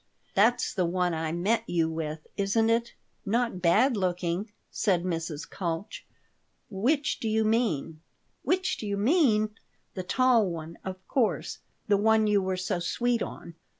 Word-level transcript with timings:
"That's 0.33 0.73
the 0.73 0.83
one 0.87 1.13
I 1.13 1.31
met 1.31 1.63
you 1.69 1.87
with, 1.87 2.25
isn't 2.35 2.71
it? 2.71 2.95
Not 3.23 3.61
bad 3.61 3.95
looking," 3.95 4.51
said 4.71 5.03
Mrs. 5.03 5.47
Kalch 5.47 6.07
"Which 6.71 7.19
do 7.19 7.29
you 7.29 7.43
mean?" 7.43 8.01
"'Which 8.41 8.77
do 8.77 8.87
you 8.87 8.97
mean'! 8.97 9.53
The 9.93 10.01
tall 10.01 10.49
one, 10.49 10.79
of 10.83 11.07
course; 11.07 11.59
the 11.87 11.97
one 11.97 12.25
you 12.25 12.41
were 12.41 12.57
so 12.57 12.79
sweet 12.79 13.21
on. 13.21 13.53